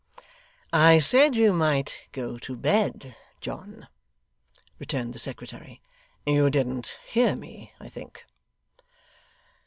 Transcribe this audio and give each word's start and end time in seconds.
'I 0.73 0.97
said 0.97 1.35
you 1.35 1.53
might 1.53 2.07
go 2.11 2.39
to 2.39 2.55
bed, 2.55 3.15
John,' 3.39 3.87
returned 4.79 5.13
the 5.13 5.19
secretary. 5.19 5.79
'You 6.25 6.49
didn't 6.49 6.97
hear 7.05 7.35
me, 7.35 7.73
I 7.79 7.87
think. 7.87 8.25